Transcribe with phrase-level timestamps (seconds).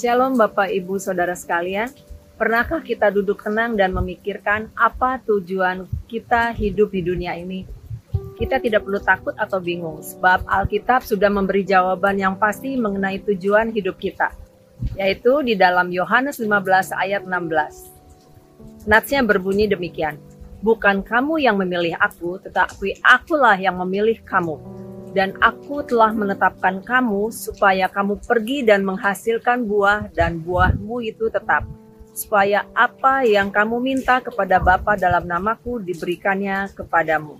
[0.00, 1.92] Shalom Bapak Ibu Saudara sekalian.
[2.40, 7.68] Pernahkah kita duduk tenang dan memikirkan apa tujuan kita hidup di dunia ini?
[8.32, 13.76] Kita tidak perlu takut atau bingung sebab Alkitab sudah memberi jawaban yang pasti mengenai tujuan
[13.76, 14.32] hidup kita,
[14.96, 18.88] yaitu di dalam Yohanes 15 ayat 16.
[18.88, 20.16] Natsnya berbunyi demikian,
[20.64, 24.79] Bukan kamu yang memilih aku, tetapi akulah yang memilih kamu
[25.10, 31.66] dan aku telah menetapkan kamu supaya kamu pergi dan menghasilkan buah dan buahmu itu tetap
[32.14, 37.38] supaya apa yang kamu minta kepada Bapa dalam namaku diberikannya kepadamu.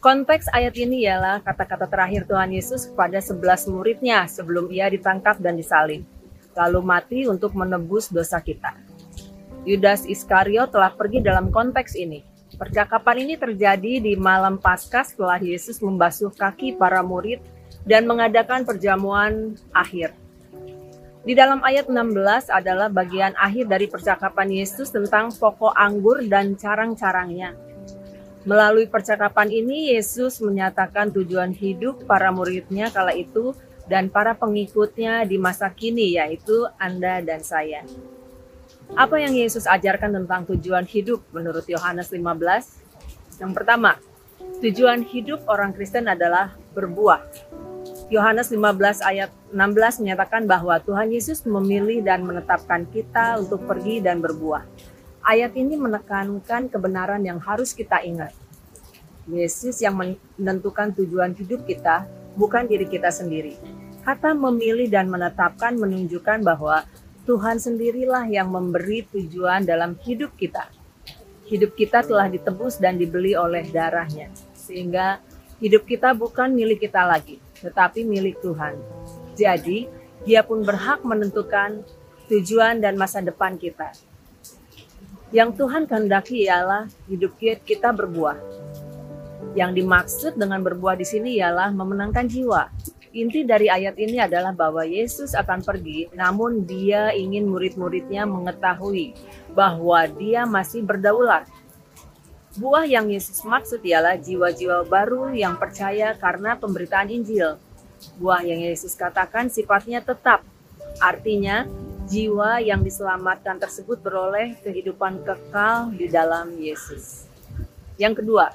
[0.00, 5.58] Konteks ayat ini ialah kata-kata terakhir Tuhan Yesus kepada sebelas muridnya sebelum ia ditangkap dan
[5.58, 6.06] disalib,
[6.54, 8.78] lalu mati untuk menebus dosa kita.
[9.66, 12.22] Yudas Iskariot telah pergi dalam konteks ini,
[12.56, 17.44] Percakapan ini terjadi di malam Paskah setelah Yesus membasuh kaki para murid
[17.84, 20.16] dan mengadakan perjamuan akhir.
[21.26, 27.52] Di dalam ayat 16 adalah bagian akhir dari percakapan Yesus tentang pokok anggur dan carang-carangnya.
[28.48, 33.52] Melalui percakapan ini, Yesus menyatakan tujuan hidup para muridnya kala itu
[33.90, 37.82] dan para pengikutnya di masa kini, yaitu Anda dan saya.
[38.94, 43.42] Apa yang Yesus ajarkan tentang tujuan hidup menurut Yohanes 15?
[43.42, 43.98] Yang pertama,
[44.62, 47.26] tujuan hidup orang Kristen adalah berbuah.
[48.06, 54.22] Yohanes 15 ayat 16 menyatakan bahwa Tuhan Yesus memilih dan menetapkan kita untuk pergi dan
[54.22, 54.62] berbuah.
[55.26, 58.30] Ayat ini menekankan kebenaran yang harus kita ingat.
[59.26, 62.06] Yesus yang menentukan tujuan hidup kita,
[62.38, 63.58] bukan diri kita sendiri.
[64.06, 66.86] Kata memilih dan menetapkan menunjukkan bahwa
[67.26, 70.70] Tuhan sendirilah yang memberi tujuan dalam hidup kita.
[71.50, 74.30] Hidup kita telah ditebus dan dibeli oleh darahnya.
[74.54, 75.18] Sehingga
[75.58, 78.78] hidup kita bukan milik kita lagi, tetapi milik Tuhan.
[79.34, 79.90] Jadi,
[80.22, 81.82] dia pun berhak menentukan
[82.30, 83.90] tujuan dan masa depan kita.
[85.34, 88.38] Yang Tuhan kehendaki ialah hidup kita berbuah.
[89.58, 92.70] Yang dimaksud dengan berbuah di sini ialah memenangkan jiwa,
[93.16, 99.16] Inti dari ayat ini adalah bahwa Yesus akan pergi, namun Dia ingin murid-muridnya mengetahui
[99.56, 101.48] bahwa Dia masih berdaulat.
[102.60, 107.56] Buah yang Yesus maksud ialah jiwa-jiwa baru yang percaya karena pemberitaan Injil.
[108.20, 110.44] Buah yang Yesus katakan sifatnya tetap,
[111.00, 111.64] artinya
[112.12, 117.24] jiwa yang diselamatkan tersebut beroleh kehidupan kekal di dalam Yesus.
[117.96, 118.52] Yang kedua,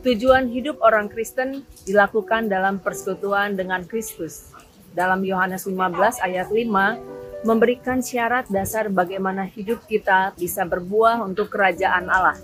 [0.00, 4.48] Tujuan hidup orang Kristen dilakukan dalam persekutuan dengan Kristus.
[4.96, 12.08] Dalam Yohanes 15 ayat 5 memberikan syarat dasar bagaimana hidup kita bisa berbuah untuk kerajaan
[12.08, 12.40] Allah.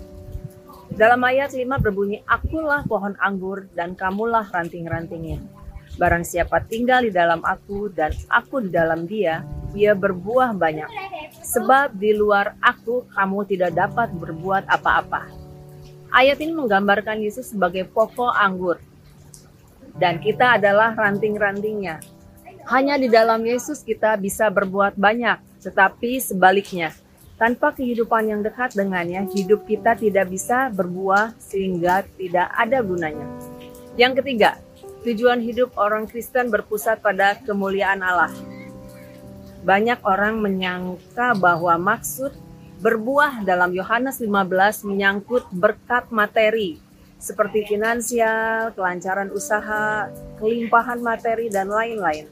[0.93, 5.41] Dalam ayat 5 berbunyi, Akulah pohon anggur dan kamulah ranting-rantingnya.
[5.97, 9.41] Barang siapa tinggal di dalam aku dan aku di dalam dia,
[9.73, 10.93] dia berbuah banyak.
[11.41, 15.46] Sebab di luar aku kamu tidak dapat berbuat apa-apa.
[16.17, 18.81] Ayat ini menggambarkan Yesus sebagai pokok anggur.
[20.01, 22.01] Dan kita adalah ranting-rantingnya.
[22.73, 26.89] Hanya di dalam Yesus kita bisa berbuat banyak, tetapi sebaliknya,
[27.37, 33.29] tanpa kehidupan yang dekat dengannya, hidup kita tidak bisa berbuah sehingga tidak ada gunanya.
[33.93, 34.57] Yang ketiga,
[35.05, 38.33] tujuan hidup orang Kristen berpusat pada kemuliaan Allah.
[39.61, 42.33] Banyak orang menyangka bahwa maksud
[42.77, 46.77] Berbuah dalam Yohanes 15 menyangkut berkat materi
[47.17, 52.29] seperti finansial, kelancaran usaha, kelimpahan materi, dan lain-lain.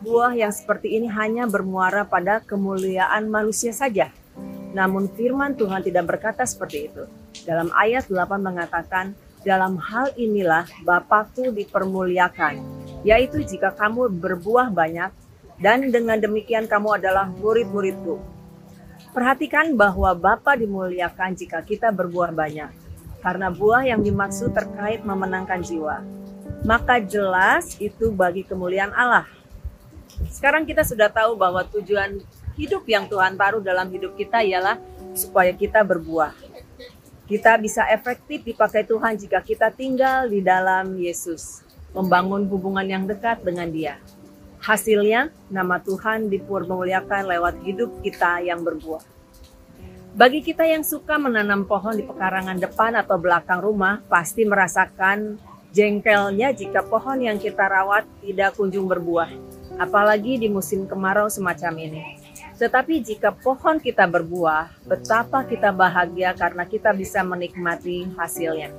[0.00, 4.08] Buah yang seperti ini hanya bermuara pada kemuliaan manusia saja.
[4.72, 7.04] Namun firman Tuhan tidak berkata seperti itu.
[7.44, 9.12] Dalam ayat 8 mengatakan,
[9.44, 12.64] dalam hal inilah Bapakku dipermuliakan,
[13.04, 15.12] yaitu jika kamu berbuah banyak,
[15.60, 18.41] dan dengan demikian kamu adalah murid-muridku.
[19.12, 22.72] Perhatikan bahwa Bapa dimuliakan jika kita berbuah banyak,
[23.20, 26.00] karena buah yang dimaksud terkait memenangkan jiwa.
[26.64, 29.28] Maka jelas itu bagi kemuliaan Allah.
[30.32, 32.24] Sekarang kita sudah tahu bahwa tujuan
[32.56, 34.80] hidup yang Tuhan taruh dalam hidup kita ialah
[35.12, 36.32] supaya kita berbuah.
[37.28, 41.60] Kita bisa efektif dipakai Tuhan jika kita tinggal di dalam Yesus,
[41.92, 44.00] membangun hubungan yang dekat dengan Dia.
[44.62, 49.02] Hasilnya, nama Tuhan dipermuliakan lewat hidup kita yang berbuah.
[50.14, 55.34] Bagi kita yang suka menanam pohon di pekarangan depan atau belakang rumah, pasti merasakan
[55.74, 59.34] jengkelnya jika pohon yang kita rawat tidak kunjung berbuah,
[59.82, 62.22] apalagi di musim kemarau semacam ini.
[62.54, 68.70] Tetapi jika pohon kita berbuah, betapa kita bahagia karena kita bisa menikmati hasilnya.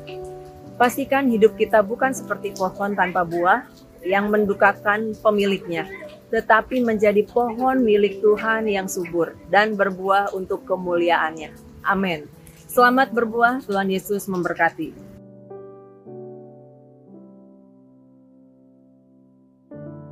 [0.79, 3.67] Pastikan hidup kita bukan seperti pohon tanpa buah,
[4.03, 5.87] yang mendukakan pemiliknya.
[6.33, 11.53] tetapi menjadi pohon milik Tuhan yang subur dan berbuah untuk kemuliaannya.
[11.85, 12.25] Amin.
[12.65, 15.12] Selamat berbuah, Tuhan Yesus memberkati.